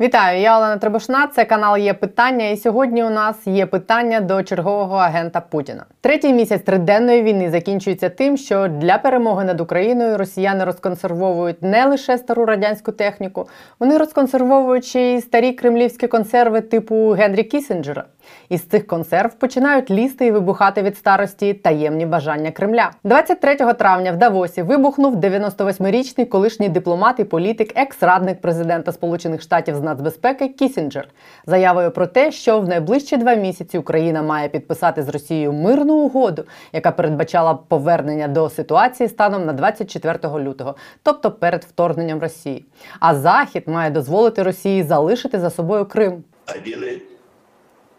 [0.00, 1.26] Вітаю, я Олена Требушна.
[1.26, 2.48] Це канал є питання.
[2.48, 5.84] І сьогодні у нас є питання до чергового агента Путіна.
[6.00, 12.18] Третій місяць триденної війни закінчується тим, що для перемоги над Україною росіяни розконсервовують не лише
[12.18, 13.48] стару радянську техніку,
[13.80, 18.04] вони розконсервовують ще й старі кремлівські консерви типу Генрі Кісінджера.
[18.48, 22.90] Із цих консерв починають лізти і вибухати від старості таємні бажання Кремля.
[23.04, 29.80] 23 травня в Давосі вибухнув 98-річний колишній дипломат і політик, екс-радник президента Сполучених Штатів з
[29.80, 31.08] нацбезпеки Кісінджер,
[31.46, 36.44] заявою про те, що в найближчі два місяці Україна має підписати з Росією мирну угоду,
[36.72, 42.64] яка передбачала повернення до ситуації станом на 24 лютого, тобто перед вторгненням Росії.
[43.00, 46.24] А Захід має дозволити Росії залишити за собою Крим.
[46.46, 47.09] Ideally,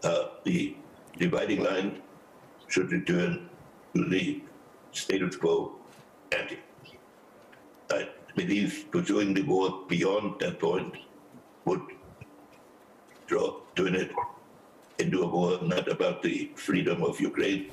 [0.02, 0.76] uh, the
[1.18, 2.02] dividing line
[2.68, 3.48] should return
[3.94, 4.42] to the
[4.92, 5.76] status quo
[6.32, 6.58] ante.
[7.90, 10.94] I believe pursuing the war beyond that point
[11.66, 11.82] would
[13.26, 14.10] draw turn it
[14.98, 17.70] into a war not about the freedom of Ukraine,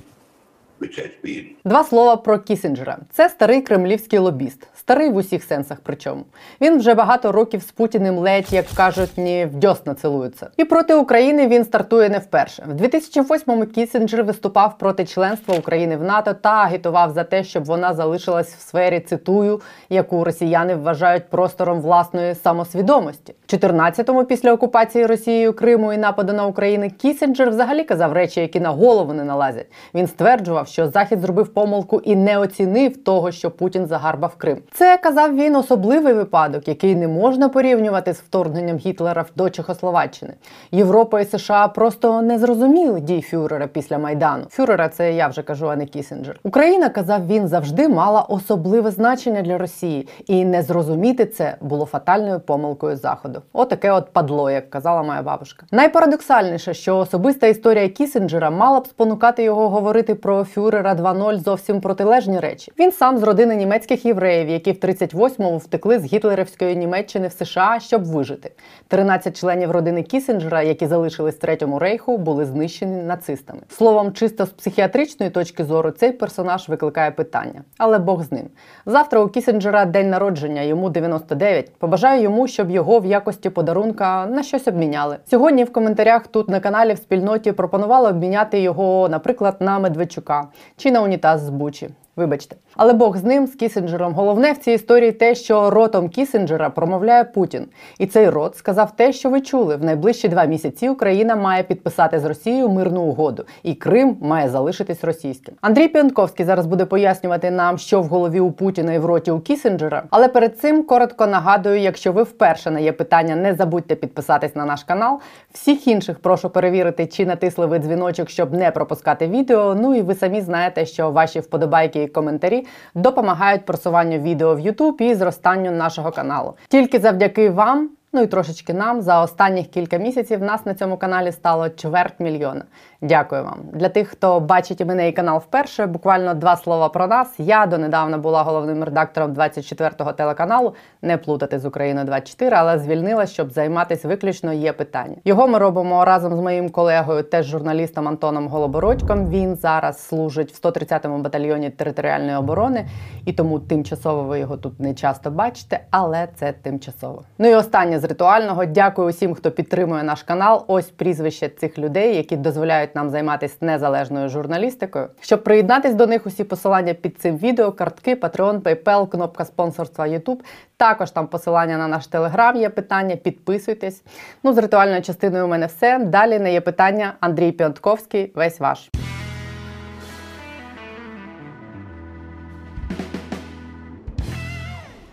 [1.66, 2.97] Два слова про Кісінджера.
[3.11, 5.77] Це старий кремлівський лобіст, старий в усіх сенсах.
[5.83, 6.23] Причому
[6.61, 10.50] він вже багато років з Путіним ледь, як кажуть, ні в дьосна цілується.
[10.57, 12.66] І проти України він стартує не вперше.
[12.67, 17.94] В 2008-му Кісінджер виступав проти членства України в НАТО та агітував за те, щоб вона
[17.94, 23.35] залишилась в сфері цитую, яку росіяни вважають простором власної самосвідомості.
[23.47, 28.59] В 14-му після окупації Росією Криму і нападу на Україну Кісінджер взагалі казав речі, які
[28.59, 29.67] на голову не налазять.
[29.94, 34.58] Він стверджував, що Захід зробив помилку і не оцінив того, що Путін загарбав Крим.
[34.73, 40.34] Це казав він особливий випадок, який не можна порівнювати з вторгненням Гітлера до Чехословаччини.
[40.72, 44.44] Європа і США просто не зрозуміли дій Фюрера після майдану.
[44.50, 46.40] Фюрера це я вже кажу, а не Кісінджер.
[46.44, 52.40] Україна казав він завжди мала особливе значення для Росії, і не зрозуміти це було фатальною
[52.40, 53.42] помилкою заходу.
[53.53, 55.66] Отаке от падло, як казала моя бабушка.
[55.72, 62.40] Найпарадоксальніше, що особиста історія Кісінджера мала б спонукати його говорити про Фюрера 2.0 зовсім протилежні
[62.40, 62.72] речі.
[62.80, 67.78] Він сам з родини німецьких євреїв, які в 38-му втекли з гітлерівської Німеччини в США,
[67.80, 68.52] щоб вижити.
[68.88, 73.59] 13 членів родини Кісінджера, які залишились третьому рейху, були знищені нацистами.
[73.69, 78.48] Словом, чисто з психіатричної точки зору цей персонаж викликає питання, але Бог з ним.
[78.86, 81.72] Завтра у Кісінджера день народження, йому 99.
[81.78, 85.18] Побажаю йому, щоб його в якості подарунка на щось обміняли.
[85.30, 90.92] Сьогодні в коментарях тут на каналі в спільноті пропонували обміняти його, наприклад, на Медведчука чи
[90.92, 91.90] на унітаз з Бучі.
[92.19, 94.13] Вибачте, але Бог з ним з Кісінджером.
[94.13, 97.66] Головне в цій історії те, що ротом Кісінджера промовляє Путін,
[98.00, 99.75] і цей рот сказав те, що ви чули.
[99.75, 105.03] В найближчі два місяці Україна має підписати з Росією мирну угоду, і Крим має залишитись
[105.03, 105.56] російським.
[105.62, 109.40] Андрій Піонтковський зараз буде пояснювати нам, що в голові у Путіна і в роті у
[109.40, 110.03] Кісінджера.
[110.09, 114.66] Але перед цим коротко нагадую, якщо ви вперше на є питання, не забудьте підписатись на
[114.66, 115.19] наш канал.
[115.53, 119.75] Всіх інших прошу перевірити, чи натисли ви дзвіночок, щоб не пропускати відео.
[119.75, 122.66] Ну і ви самі знаєте, що ваші вподобайки і коментарі
[122.96, 126.53] допомагають просуванню відео в YouTube і зростанню нашого каналу.
[126.68, 127.90] Тільки завдяки вам.
[128.14, 132.64] Ну і трошечки нам за останніх кілька місяців нас на цьому каналі стало чверть мільйона.
[133.02, 133.60] Дякую вам.
[133.74, 137.28] Для тих, хто бачить мене і канал вперше, буквально два слова про нас.
[137.38, 140.74] Я донедавна була головним редактором 24-го телеканалу.
[141.02, 145.16] Не плутати з Україною 24, але звільнилась, щоб займатися виключно є питання.
[145.26, 149.30] Його ми робимо разом з моїм колегою, теж журналістом Антоном Голобородьком.
[149.30, 152.88] Він зараз служить в 130-му батальйоні територіальної оборони,
[153.26, 157.24] і тому тимчасово ви його тут не часто бачите, але це тимчасово.
[157.38, 158.66] Ну і останнє з ритуального.
[158.66, 160.66] Дякую усім, хто підтримує наш канал.
[160.68, 165.07] Ось прізвище цих людей, які дозволяють нам займатися незалежною журналістикою.
[165.22, 170.39] Щоб приєднатись до них, усі посилання під цим відео, картки, Patreon, PayPal, кнопка спонсорства YouTube.
[170.77, 172.55] Також там посилання на наш телеграм.
[172.55, 173.16] Є питання.
[173.16, 174.03] Підписуйтесь.
[174.44, 176.00] Ну, з ритуальною частиною у мене все.
[176.00, 177.13] Далі не є питання.
[177.19, 178.31] Андрій Піонтковський.
[178.35, 178.89] Весь ваш.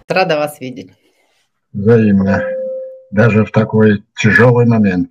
[0.09, 0.93] Рада вас видеть.
[1.73, 2.41] Взаимно.
[3.11, 5.11] Даже в такой тяжелый момент.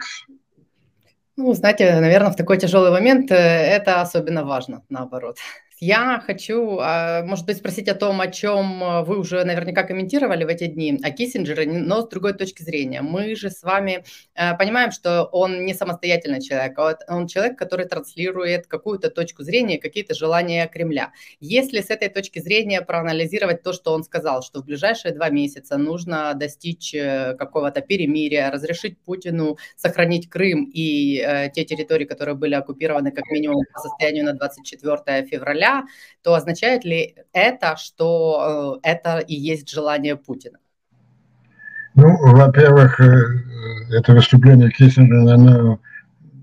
[1.38, 5.38] Ну, знаете, наверное, в такой тяжелый момент э, это особенно важно, наоборот.
[5.80, 10.46] Я хочу, а, может быть, спросить о том, о чем а, вы уже наверняка комментировали
[10.46, 13.02] в эти дни, о Киссинджере, но с другой точки зрения.
[13.02, 14.06] Мы же с вами
[14.36, 19.78] э, понимаем, что он не самостоятельный человек, а он человек, который транслирует какую-то точку зрения,
[19.78, 21.12] какие-то желания Кремля.
[21.42, 25.78] Если с этой точки зрения проанализировать то, что он сказал, что в ближайшие два месяца
[25.78, 32.56] нужно достичь э, какого-то перемирия, разрешить Путину сохранить Крым и э, те территории, которые были
[32.56, 35.65] оккупированы как минимум по состоянию на 24 февраля,
[36.22, 40.58] то означает ли это, что э, это и есть желание Путина?
[41.96, 45.80] Ну, во-первых, э, это выступление Киссинджера, оно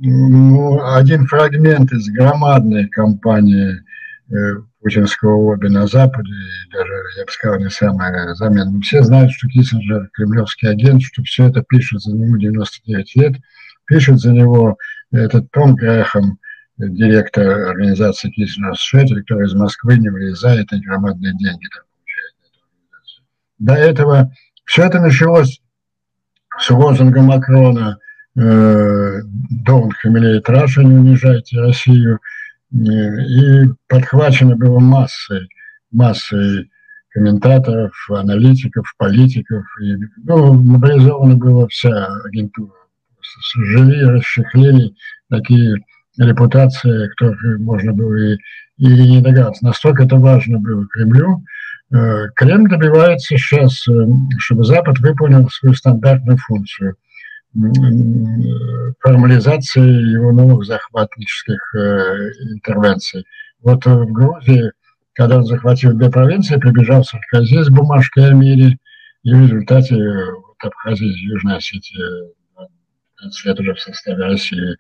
[0.05, 3.77] ну, один фрагмент из громадной кампании
[4.31, 4.35] э,
[4.81, 8.81] путинского лобби на Западе, и даже, я бы сказал, не самая заметная.
[8.81, 13.37] Все знают, что Киссинджер кремлевский агент, что все это пишет за него 99 лет,
[13.87, 14.77] пишет за него
[15.13, 16.39] этот Том Грэхэм,
[16.89, 22.35] директор организации Киссинджер Шеттер, который из Москвы не вылезает и громадные деньги там получает.
[23.59, 24.33] До этого
[24.65, 25.61] все это началось
[26.59, 27.99] с лозунга Макрона
[28.37, 29.21] э,
[29.67, 32.21] «Don't humiliate Russia, не унижайте Россию»,
[32.73, 35.49] и подхвачено было массой,
[35.91, 36.71] массой
[37.11, 39.65] комментаторов, аналитиков, политиков.
[39.83, 42.73] И, ну, мобилизована была вся агентура.
[43.57, 44.95] Жили, расчехлили
[45.29, 45.77] такие
[46.19, 48.39] репутации, которых можно было и,
[48.79, 49.65] и не догадаться.
[49.65, 51.43] Настолько это важно было Кремлю.
[51.93, 53.93] Э, Кремль добивается сейчас, э,
[54.39, 56.97] чтобы Запад выполнил свою стандартную функцию–
[59.01, 63.27] формализации его новых захватнических э, интервенций.
[63.61, 64.73] Вот в Грузии,
[65.13, 68.79] когда он захватил две провинции, прибежал Саркози с бумажкой о мире,
[69.23, 72.31] и в результате вот, Абхазия и Южная Осетия
[73.19, 74.77] 15 лет уже в составе России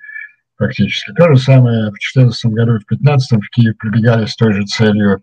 [0.62, 1.12] фактически.
[1.12, 5.22] То же самое в 2014 году в 2015 в Киев прибегали с той же целью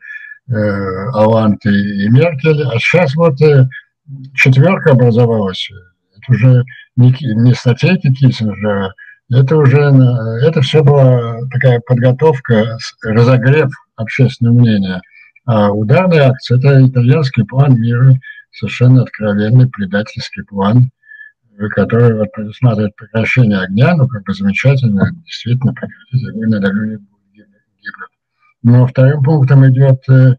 [0.49, 0.53] э,
[1.13, 3.67] Алант и, и Меркель, а сейчас вот э,
[4.35, 5.69] четверка образовалась.
[6.17, 6.63] Это уже
[6.95, 8.93] не, не статейки Киссинджера,
[9.31, 9.79] это уже,
[10.41, 15.01] это все была такая подготовка, разогрев общественного мнения.
[15.45, 18.15] А ударная акция– это итальянский план мира,
[18.51, 20.89] совершенно откровенный предательский план,
[21.67, 26.99] который вот предусматривает прекращение огня, ну, как бы замечательно, действительно прекратить огонь на дороге
[27.33, 28.09] гибнут.
[28.63, 30.35] Но вторым пунктом идет э,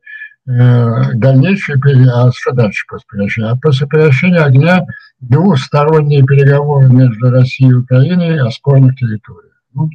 [0.47, 1.79] э, дальнейшее,
[2.13, 3.49] а что дальше после прекращения?
[3.49, 4.87] А после прекращения огня
[5.21, 9.63] двусторонние переговоры между Россией и Украиной о спорных территориях.
[9.75, 9.91] Ну,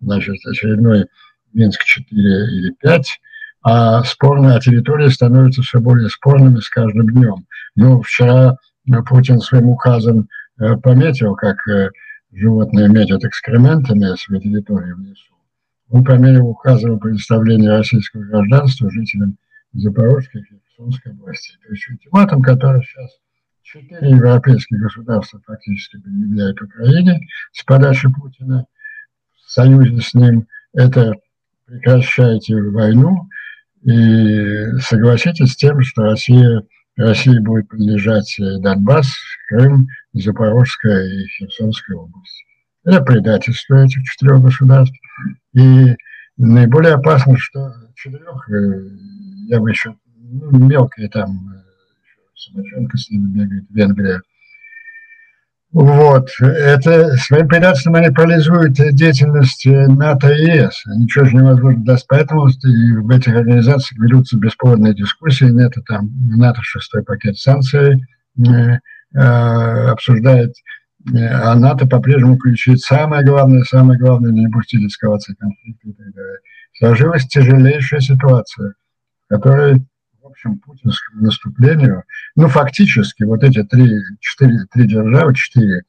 [0.00, 1.06] значит, очередной
[1.52, 3.20] Минск-4 или 5,
[3.64, 7.46] а спорные территории становятся все более спорными с каждым днем.
[7.76, 8.56] Ну, вчера
[9.08, 11.90] Путин своим указом э, пометил, как э,
[12.32, 15.34] животные метят экскрементами свои территории в лесу.
[15.90, 19.36] Он пометил указом о предоставлении российского гражданства жителям
[19.72, 21.52] Запорожской и Херсонской области.
[21.64, 23.10] То есть ультиматум, который сейчас
[23.62, 27.20] четыре европейских государства фактически предъявляют Украине
[27.52, 28.66] с подачи Путина,
[29.46, 31.14] в союзе с ним, это
[31.66, 33.28] прекращайте войну
[33.82, 36.62] и согласитесь с тем, что Россия,
[36.96, 39.12] России будет принадлежать Донбасс,
[39.48, 42.44] Крым, Запорожская и Херсонская область.
[42.84, 44.96] Это предательство этих четырех государств.
[45.54, 45.96] И
[46.36, 48.90] наиболее опасно, что четырех, э,
[49.48, 51.62] я бы еще ну, мелкие там
[52.34, 54.22] собачонка с ними бегает, Венгрия.
[55.72, 56.28] Вот.
[56.38, 60.82] Это своим предательством они парализуют деятельность НАТО и ЕС.
[60.86, 62.06] Ничего же невозможно даст.
[62.08, 65.46] Поэтому и в этих организациях ведутся бесплодные дискуссии.
[65.46, 68.02] НАТО там, НАТО шестой пакет санкций
[68.38, 68.78] э,
[69.14, 70.52] э, обсуждает,
[71.10, 76.38] а НАТО по-прежнему включит самое главное, самое главное, не допустить эскалации конфликта и.
[76.78, 78.74] Сложилась тяжелейшая ситуация,
[79.24, 79.86] в которой
[80.44, 82.04] общем, путинскому наступлению,
[82.36, 85.82] ну, фактически, вот эти три, четыре, три державы, четыре,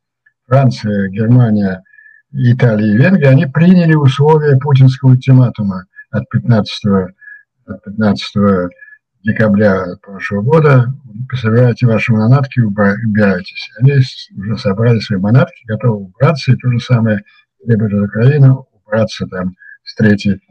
[0.48, 1.84] Франция, Германия,
[2.32, 6.86] Италия и Венгрия, они приняли условия путинского ультиматума от 15,
[7.66, 8.72] от 15
[9.24, 10.94] декабря прошлого года.
[11.34, 13.70] Собираете ваши манатки, убирайтесь.
[13.80, 13.94] Они
[14.38, 17.24] уже собрали свои манатки, готовы убраться, и то же самое
[17.66, 20.42] требует от убраться там с третьей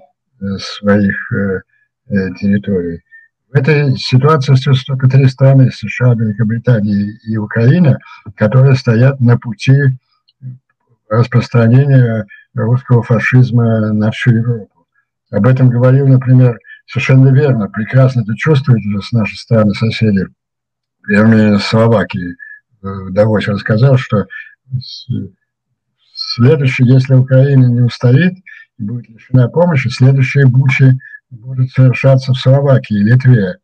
[0.41, 1.61] э, своих э,
[2.09, 3.03] э, территорий.
[3.53, 7.99] В этой ситуации остается только три страны, США, Великобритания и Украина,
[8.35, 9.99] которые стоят на пути
[11.11, 14.87] распространения русского фашизма на всю Европу.
[15.31, 20.27] Об этом говорил, например, совершенно верно, прекрасно это чувствует уже с нашей стороны соседи,
[21.03, 22.37] премьер Словакии.
[23.11, 24.29] Давось рассказал, что
[26.15, 28.33] следующий, если Украина не устоит
[28.79, 30.99] будет лишена помощи, следующие бучи
[31.33, 33.57] будут совершаться в Словакии, Литве,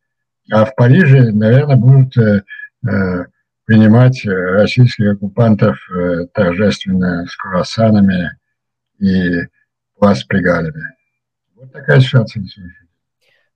[0.51, 2.43] а в Париже, наверное, будут э,
[2.87, 3.25] э,
[3.67, 8.31] принимать российских оккупантов э, торжественно с круассанами
[8.99, 9.43] и
[9.99, 10.83] пластпригалями.
[11.55, 12.75] Вот такая ситуация на сегодня.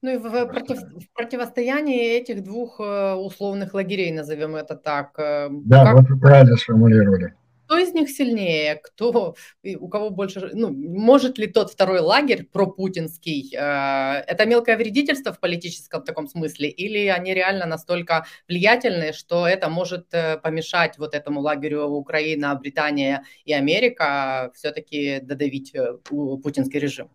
[0.03, 5.13] Ну и в, против, в противостоянии этих двух условных лагерей, назовем это так.
[5.17, 5.95] Да, как...
[5.95, 7.35] вот вы правильно сформулировали.
[7.73, 9.35] Кто из них сильнее, кто,
[9.79, 15.41] у кого больше, ну, может ли тот второй лагерь пропутинский, э, это мелкое вредительство в
[15.41, 21.41] политическом таком смысле, или они реально настолько влиятельны, что это может э, помешать вот этому
[21.41, 25.95] лагерю Украина, Британия и Америка все-таки додавить э,
[26.43, 27.09] путинский режим?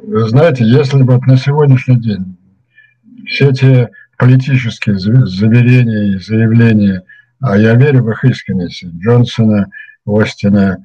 [0.00, 2.36] Знаете, если бы на сегодняшний день
[3.26, 7.02] все эти политические заверения и заявления–
[7.42, 9.68] а я верю в их искренность Джонсона,
[10.06, 10.78] Остина,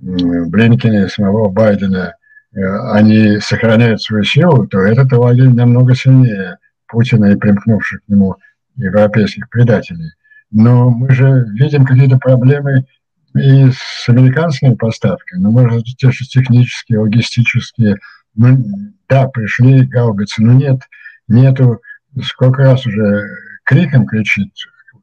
[0.00, 2.14] Блинкина самого Байдена.
[2.54, 8.36] Э, они сохраняют свою силу, то этот лагерь намного сильнее Путина и примкнувших к нему
[8.76, 10.12] европейских предателей.
[10.50, 12.86] Но мы же видим какие-то проблемы
[13.34, 17.98] и с американскими поставками, ну, может, те же технические, логистические.
[18.34, 18.64] Ну,
[19.08, 20.80] да, пришли гаубицы, но нет,
[21.26, 21.82] нету,
[22.22, 23.28] сколько раз уже
[23.64, 24.52] криком кричит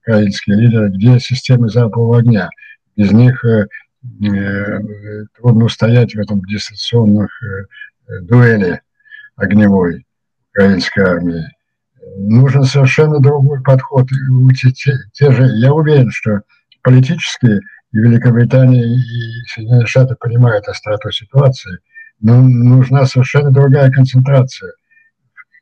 [0.05, 2.50] украинские лидеры, где системы залпового огня.
[2.95, 3.67] Без них э,
[4.24, 4.79] э,
[5.38, 8.81] трудно устоять в этом дистанционных э, дуэли
[9.35, 10.05] огневой
[10.51, 11.43] украинской армии.
[12.17, 14.07] Нужен совершенно другой подход.
[14.75, 16.41] Те, те же, я уверен, что
[16.83, 17.47] политически
[17.91, 19.00] и Великобритания, и
[19.47, 21.79] Соединенные Штаты понимают остроту ситуации,
[22.21, 24.74] но нужна совершенно другая концентрация–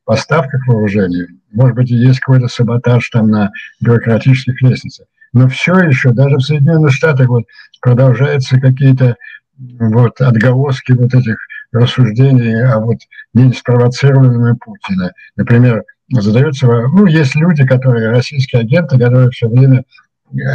[0.05, 1.27] поставках вооружений.
[1.51, 5.07] Может быть, есть какой-то саботаж там на бюрократических лестницах.
[5.33, 7.45] Но все еще, даже в Соединенных Штатах вот
[7.81, 9.17] продолжаются какие-то
[9.57, 11.37] вот отголоски вот этих
[11.71, 12.97] рассуждений о вот
[13.33, 15.13] не спровоцированном Путина.
[15.35, 19.83] Например, задаются, ну, есть люди, которые, российские агенты, которые все время,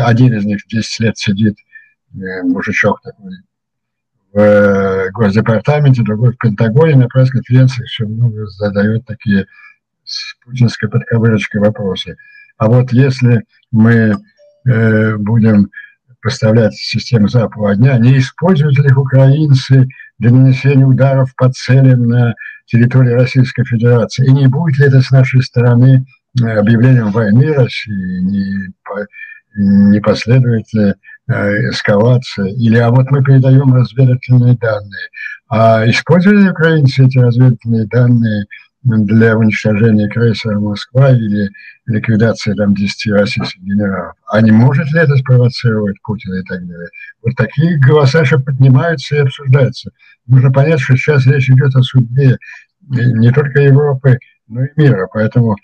[0.05, 1.57] один из них 10 лет сидит,
[2.14, 3.33] э, мужичок такой,
[4.38, 9.47] в э, Госдепартаменте, другой в Пентагоне, на пресс-конференциях все много задают такие
[10.04, 12.16] с путинской подковырочкой вопросы.
[12.57, 13.42] А вот если
[13.73, 14.14] мы
[14.64, 15.71] э, будем
[16.23, 19.88] поставлять систему западного дня, не используют ли их украинцы
[20.21, 22.35] для нанесения ударов по целям на
[22.66, 24.25] территории Российской Федерации?
[24.25, 26.07] И не будет ли это с нашей стороны
[26.40, 28.21] э, объявлением войны России?
[28.21, 28.73] Не,
[29.57, 30.95] не последует ли
[31.31, 35.09] Э, эскалация, или а вот мы передаем разведывательные данные.
[35.51, 38.47] А использовали украинцы эти разведывательные данные
[38.83, 41.51] для уничтожения крейсера «Москва» или
[41.85, 44.15] ликвидации там 10 российских генералов.
[44.27, 46.89] А не может ли это спровоцировать Путина и так далее?
[47.23, 49.91] Вот такие голоса еще поднимаются и обсуждаются.
[50.27, 52.39] Нужно понять, что сейчас речь идет о судьбе
[52.89, 55.07] не только Европы, но и мира.
[55.13, 55.57] Поэтому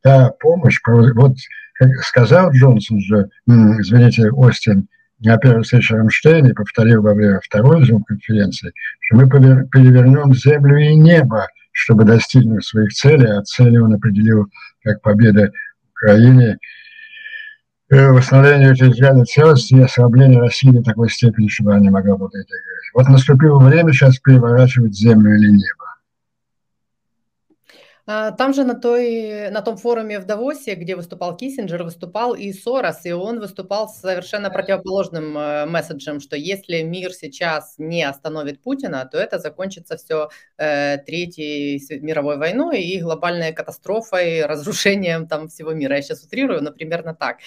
[0.00, 1.34] та помощь, вот
[1.74, 4.86] как сказал Джонсон же, извините, Остин,
[5.20, 10.94] на первой встрече Рамштейна и повторил во время второй зум-конференции, что мы перевернем землю и
[10.94, 14.46] небо, чтобы достигнуть своих целей, а цели он определил
[14.82, 15.52] как победа
[15.90, 16.58] Украины,
[17.90, 22.34] э, восстановление территориальной целости и ослабление России до такой степени, чтобы она не могла вот
[22.34, 22.54] это
[22.94, 25.87] Вот наступило время сейчас переворачивать землю или небо.
[28.10, 32.54] А, там же на, той, на том форуме в Давосе, где выступал Киссинджер, выступал и
[32.54, 38.62] Сорос, и он выступал с совершенно противоположным э, месседжем, что если мир сейчас не остановит
[38.62, 45.74] Путина, то это закончится все э, Третьей мировой войной и глобальной катастрофой, разрушением там всего
[45.74, 45.96] мира.
[45.96, 47.40] Я сейчас утрирую, но примерно так.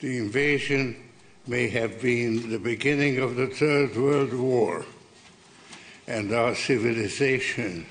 [0.00, 0.96] The invasion
[1.46, 4.86] may have been the beginning of the Third World War,
[6.06, 7.84] and our civilization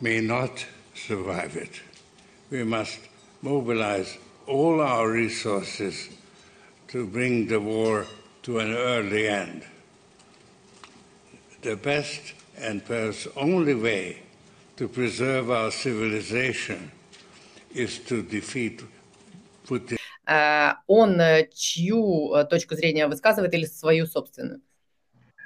[0.00, 0.64] may not
[1.01, 1.81] survive it.
[2.49, 2.99] We must
[3.41, 6.09] mobilize all our resources
[6.89, 8.05] to bring the war
[8.43, 9.63] to an early end.
[11.61, 14.23] The best and perhaps only way
[14.77, 16.91] to preserve our civilization
[17.75, 18.83] is to defeat
[19.67, 19.97] Putin.
[20.87, 21.19] Он
[21.53, 24.61] чью точку зрения высказывает или свою собственную?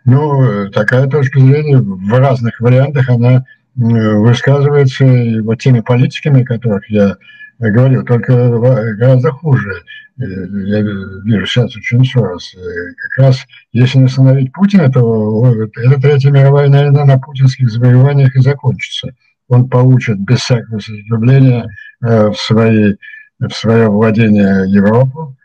[0.06, 3.46] Ну, такая точка зрения в разных вариантах, она
[3.76, 5.04] высказывается
[5.42, 7.16] вот теми политиками, о которых я
[7.59, 8.49] говорил, только
[8.97, 9.83] гораздо хуже.
[10.18, 12.54] Э, я вижу сейчас очень Сорос.
[12.54, 18.35] Э, как раз если не остановить Путина, то эта Третья мировая, наверное, на путинских завоеваниях
[18.35, 19.14] и закончится.
[19.49, 21.68] Он получит без всякого сопротивления
[22.02, 22.95] э, в, свои,
[23.38, 25.37] в свое владение Европу.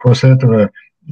[0.00, 0.68] После этого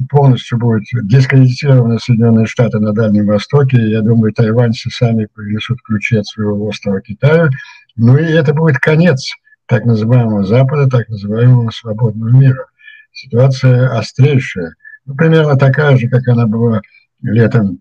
[0.09, 3.77] полностью будет дискредитированы Соединенные Штаты на Дальнем Востоке.
[3.89, 7.49] Я думаю, тайваньцы сами принесут ключи от своего острова Китаю.
[7.95, 9.31] Ну и это будет конец
[9.65, 12.65] так называемого Запада, так называемого свободного мира.
[13.11, 14.75] Ситуация острейшая.
[15.05, 16.81] Ну, примерно такая же, как она была
[17.21, 17.79] летом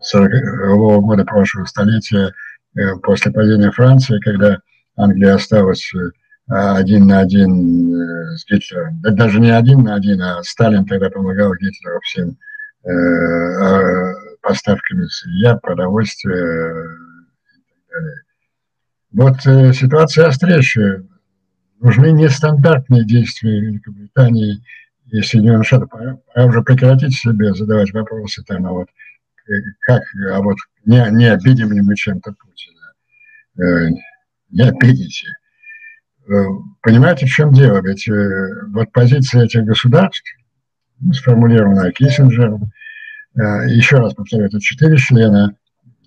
[0.00, 2.32] 40 -го года прошлого столетия
[2.76, 4.58] э, после падения Франции, когда
[4.96, 6.10] Англия осталась э,
[6.48, 9.00] один на один э, с Гитлером.
[9.02, 12.36] Да даже не один на один, а Сталин тогда помогал Гитлеру всем
[14.40, 18.22] поставками сырья, продовольствия и так далее.
[19.10, 21.04] Вот ситуация острейшая.
[21.80, 24.64] Нужны нестандартные действия Великобритании
[25.10, 25.90] и Соединенных Штатов.
[25.90, 28.88] Пора, пора уже прекратить себе задавать вопросы там, а вот
[29.80, 30.02] как,
[30.32, 32.94] а вот не, не обидим ли мы чем-то Путина?
[34.50, 35.26] Не обидите.
[36.82, 37.80] Понимаете, в чем дело?
[37.82, 38.08] Ведь
[38.72, 40.22] вот позиция этих государств,
[41.00, 42.70] ну, сформулированная Киссинджером,
[43.34, 45.54] еще раз повторю, это четыре члена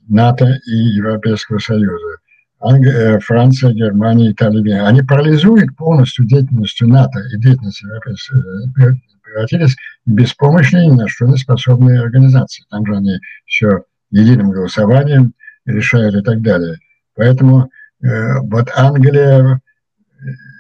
[0.08, 2.18] НАТО и Европейского Союза.
[2.60, 9.76] Англия, Франция, Германия, Италия, они парализуют полностью деятельностью НАТО и деятельность Европейского Союза, превратились
[10.06, 12.64] в беспомощные, ни на что не способные организации.
[12.70, 15.34] Там же они все единым голосованием
[15.66, 16.78] решают и так далее.
[17.16, 17.72] Поэтому
[18.04, 19.62] э, вот Англия,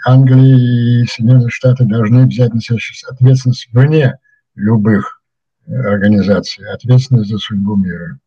[0.05, 2.77] Англия и Соединенные Штаты должны взять на себя
[3.09, 4.15] ответственность вне
[4.55, 5.21] любых
[5.67, 8.19] э, организаций, ответственность за судьбу мира.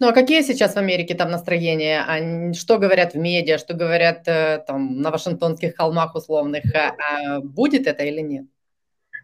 [0.00, 2.52] Ну а какие сейчас в Америке там настроения?
[2.54, 6.64] Что говорят в медиа, что говорят э, там на Вашингтонских холмах условных?
[6.74, 8.46] А, а будет это или нет?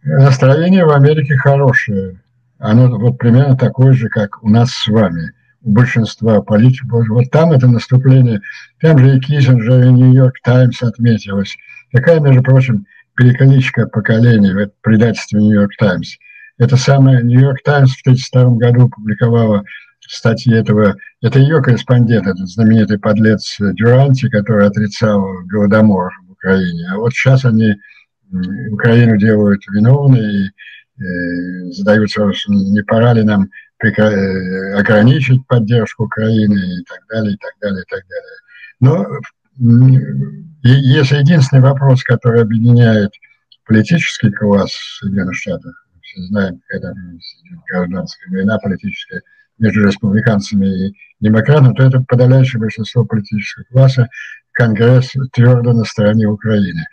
[0.03, 2.21] Настроение в Америке хорошее.
[2.59, 5.33] Оно вот примерно такое же, как у нас с вами.
[5.65, 7.09] Большинства политиков.
[7.09, 8.41] Вот там это наступление,
[8.81, 11.57] там же и Киссинджер, и Нью-Йорк Таймс отметилось.
[11.93, 16.17] Какая, между прочим, перекличка поколений в предательстве Нью-Йорк Таймс.
[16.59, 19.65] Это самое Нью-Йорк Таймс в 1932 году публиковала
[20.01, 26.89] статьи этого, это ее корреспондент, этот знаменитый подлец Дюранти, который отрицал Голодомор в Украине.
[26.91, 27.75] А вот сейчас они
[28.71, 33.47] Украину делают виновной и задаются, не пора ли нам э,
[33.81, 38.39] ограничить поддержку Украины и так далее, и так далее, и так далее.
[38.81, 39.07] Но
[40.63, 43.13] если единственный вопрос, который объединяет
[43.67, 46.93] политический класс Соединенных Штатов, все знаем, когда
[47.69, 49.23] гражданская война политическая,
[49.59, 54.09] между республиканцами и демократами, то это подавляющее большинство политического класса,
[54.53, 56.85] Конгресс твердо на стороне Украины.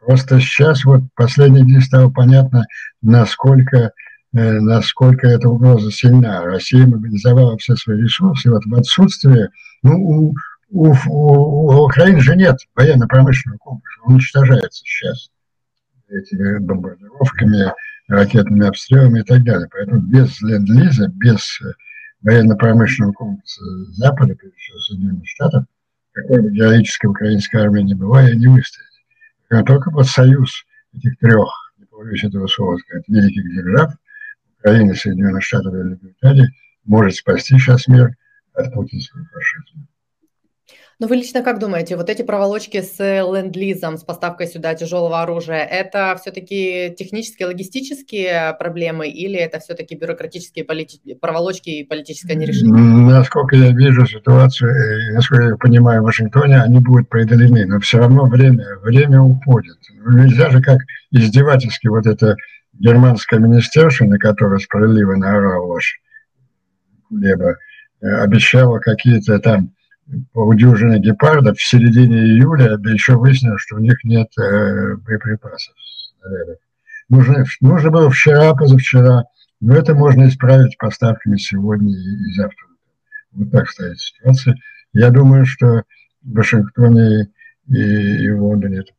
[0.00, 2.64] Просто сейчас вот последние дни стало понятно,
[3.02, 3.90] насколько, э,
[4.32, 6.42] насколько эта угроза сильна.
[6.42, 8.50] Россия мобилизовала все свои ресурсы.
[8.50, 9.50] Вот в отсутствие,
[9.82, 10.34] ну, у,
[10.70, 15.30] у, у Украины же нет военно-промышленного комплекса, он уничтожается сейчас
[16.08, 17.72] этими бомбардировками,
[18.08, 19.68] ракетными обстрелами и так далее.
[19.70, 21.72] Поэтому без ленд-лиза, без э,
[22.22, 23.62] военно-промышленного комплекса
[23.92, 25.64] Запада, прежде всего Соединенных Штатов,
[26.12, 28.86] какой бы героической украинской армии не была, и не выстоять.
[29.66, 30.64] Только под союз
[30.94, 33.92] этих трех, не побоюсь этого слова сказать, великих держав,
[34.60, 36.48] Украины, Соединенных Штатов и Великобритании,
[36.84, 38.16] может спасти сейчас мир
[38.54, 39.86] от путинского фашизма.
[41.00, 45.62] Но вы лично как думаете, вот эти проволочки с ленд-лизом, с поставкой сюда тяжелого оружия,
[45.62, 51.14] это все-таки технические, логистические проблемы или это все-таки бюрократические полити...
[51.14, 52.72] проволочки и политическое нерешение?
[52.72, 57.98] Насколько я вижу ситуацию, и насколько я понимаю, в Вашингтоне они будут преодолены, но все
[57.98, 59.76] равно время, время уходит.
[60.04, 60.80] Нельзя же как
[61.12, 62.34] издевательски вот это
[62.72, 66.00] германская министерша, на которой справедливо наорал ваш
[67.10, 67.56] Леба,
[68.00, 69.70] э, обещала какие-то там
[70.32, 75.74] полудюжины гепардов в середине июля, да еще выяснилось, что у них нет э, боеприпасов.
[77.08, 79.24] Нужно, нужно было вчера, позавчера,
[79.60, 82.66] но это можно исправить поставками сегодня и, и завтра.
[83.32, 84.56] Вот так стоит ситуация.
[84.92, 85.82] Я думаю, что
[86.22, 87.28] в Вашингтоне
[87.68, 88.92] и, и в Лондоне это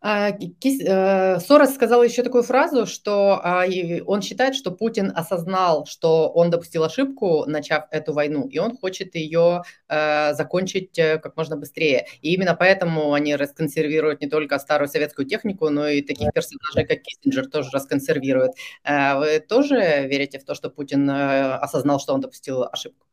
[0.00, 3.64] Сорос сказал еще такую фразу, что а,
[4.06, 9.16] он считает, что Путин осознал, что он допустил ошибку, начав эту войну, и он хочет
[9.16, 12.06] ее э, закончить э, как можно быстрее.
[12.22, 17.02] И именно поэтому они расконсервируют не только старую советскую технику, но и таких персонажей, как
[17.02, 18.52] Киссинджер, тоже расконсервируют.
[18.84, 23.07] Вы тоже верите в то, что Путин осознал, что он допустил ошибку?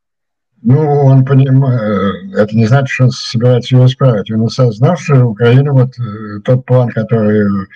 [0.68, 4.32] Ну, он понимает, это не значит, что он собирается его исправить.
[4.32, 7.68] Он осознал, что Украина, вот э, тот план, который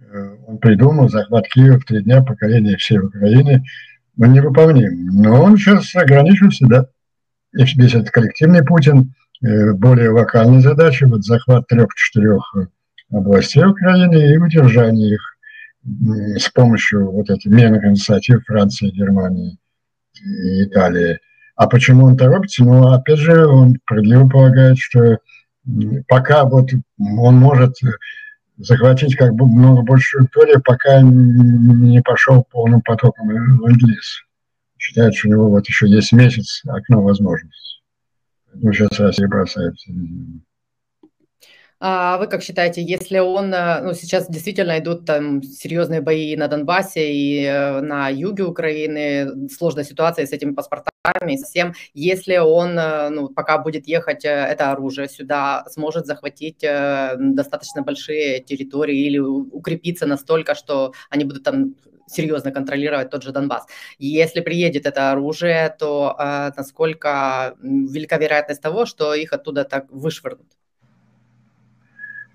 [0.00, 3.62] э, он придумал, захват Киева в три дня, покорение всей Украины,
[4.18, 5.06] он невыполним.
[5.22, 6.86] Но он сейчас ограничил себя.
[7.56, 12.56] И весь этот коллективный Путин, э, более локальные задачи, вот захват трех-четырех
[13.12, 15.36] областей Украины и удержание их
[16.40, 19.60] с помощью вот этих мерных инициатив Франции, Германии
[20.24, 21.20] и Италии–
[21.56, 22.64] а почему он торопится?
[22.64, 25.18] Ну, опять же, он справедливо полагает, что
[26.08, 27.76] пока вот он может
[28.56, 34.22] захватить как бы много больше территории, пока не пошел полным потоком ленд-лиз.
[34.78, 37.82] Считает, что у него вот еще есть месяц окно возможностей.
[38.54, 39.90] Ну, сейчас Россия бросается.
[41.84, 46.46] А вы как считаете, если он, э, ну, сейчас действительно идут там серьезные бои на
[46.46, 50.91] Донбассе и э, на юге Украины, сложная ситуация с этими паспортами
[51.26, 56.06] и со всем, если он, э, ну, пока будет ехать э, это оружие сюда, сможет
[56.06, 61.74] захватить э, достаточно большие территории или укрепиться настолько, что они будут там
[62.06, 63.66] серьезно контролировать тот же Донбасс.
[63.98, 70.46] Если приедет это оружие, то э, насколько велика вероятность того, что их оттуда так вышвырнут?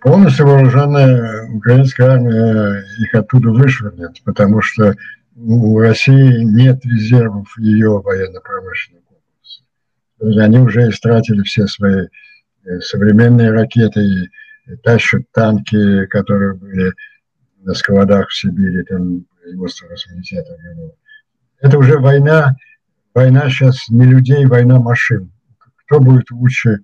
[0.02, 4.94] Полностью вооруженная украинская армия их оттуда вышвырнет, потому что
[5.38, 10.44] у России нет резервов ее военно-промышленного комплекса.
[10.44, 12.08] Они уже истратили все свои
[12.66, 16.94] э, современные ракеты и тащат танки, которые были
[17.60, 19.26] на складах в Сибири, там,
[19.58, 20.94] после 80-х годов.
[21.60, 22.56] Это уже война,
[23.14, 25.32] война сейчас не людей, война машин.
[25.86, 26.80] Кто будет лучше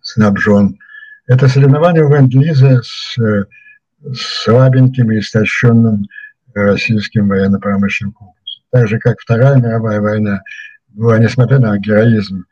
[0.00, 0.76] снабжен?
[1.26, 3.44] Это соревнование ленд-лиза с, э,
[4.12, 6.06] слабеньким и истощенным
[6.54, 8.64] российским военно-промышленным комплексом.
[8.70, 10.40] Так же, как Вторая мировая война
[10.88, 12.44] была, несмотря на героизм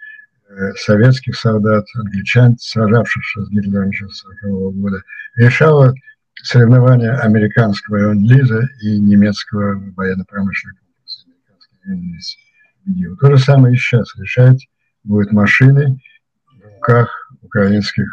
[0.49, 5.03] э, советских солдат, англичан, сражавшихся с Гитлером еще с 40 года,
[5.37, 5.95] решала
[6.43, 10.79] соревнования американского ленд-лиза и немецкого военно-промышленного
[11.87, 12.39] комплекса.
[13.21, 14.69] То же самое и сейчас решать
[15.05, 16.01] будут машины
[16.47, 17.11] в руках
[17.43, 18.07] украинских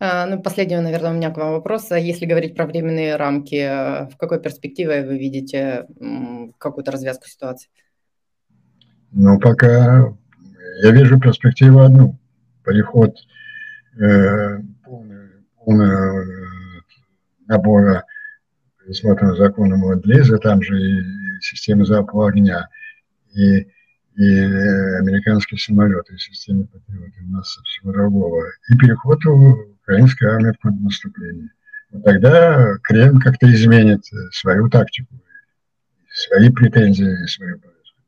[0.00, 1.92] Ну, последний, наверное, у меня к вам вопрос.
[1.92, 5.86] А Если говорить про временные рамки, э, в какой перспективе вы видите
[6.58, 7.68] какую-то развязку ситуации?
[9.12, 10.14] Но пока
[10.82, 12.18] я вижу перспективу одну.
[12.64, 13.14] Переход
[13.98, 14.60] э,
[15.64, 16.24] полного э,
[17.46, 18.04] набора,
[18.78, 21.02] предусмотренного законом Ленд-Лиза, там же и,
[21.40, 22.68] система залпового огня,
[23.34, 23.60] и,
[24.16, 28.44] и э, американские самолеты, и система Патриот, и масса всего другого.
[28.68, 29.18] И переход
[29.90, 31.50] у украинской армии в контрнаступление.
[31.90, 35.14] Вот тогда Кремль как-то изменит э, свою тактику,
[36.08, 37.98] свои претензии свою повестку.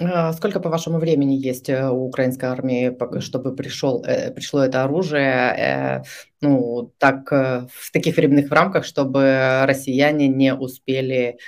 [0.00, 4.82] А, Сколько, по вашему времени есть э, у украинской армии, чтобы пришел, э, пришло это
[4.82, 6.02] оружие,
[6.40, 11.38] ну, так, в таких временных рамках, чтобы россияне не успели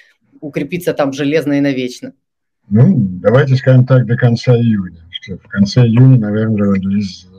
[0.40, 2.12] укрепиться там железно и навечно?
[2.68, 5.00] Ну, давайте скажем так, до конца июня.
[5.28, 7.29] В конце июня, наверное, ленд-лиз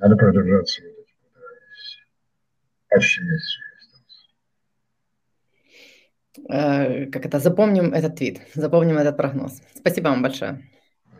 [0.00, 1.98] Надо продержаться вот эти полтора месяца.
[2.88, 4.26] Почти месяц уже остался.
[6.48, 7.38] Э, Как это?
[7.38, 9.62] Запомним этот твит, запомним этот прогноз.
[9.74, 10.58] Спасибо вам большое.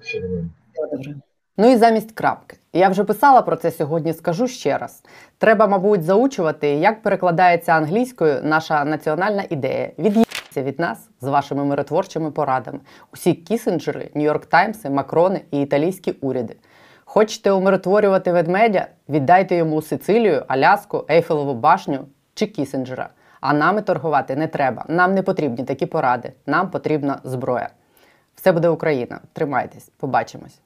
[0.00, 0.50] Спасибо вам.
[1.58, 2.56] Ну і замість крапки.
[2.72, 5.02] Я вже писала про це сьогодні, скажу ще раз.
[5.38, 9.90] Треба, мабуть, заучувати, як перекладається англійською наша національна ідея.
[9.98, 12.80] Від'їться від нас з вашими миротворчими порадами.
[13.12, 16.56] Усі кісенджери, Нью-Йорк Таймси, Макрони і італійські уряди.
[17.13, 18.87] Хочете умиротворювати ведмедя?
[19.09, 23.09] Віддайте йому Сицилію, Аляску, Ейфелову башню чи Кісенджера.
[23.41, 24.85] А нами торгувати не треба.
[24.87, 26.33] Нам не потрібні такі поради.
[26.45, 27.69] Нам потрібна зброя.
[28.35, 29.19] Все буде Україна.
[29.33, 30.59] Тримайтесь, побачимось.